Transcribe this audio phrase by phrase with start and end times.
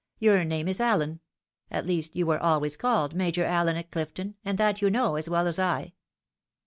[0.17, 1.19] Your name is Allen.
[1.69, 5.29] At least, you were always called Major AHen at Clifton, and that you know, as
[5.29, 5.93] well as I."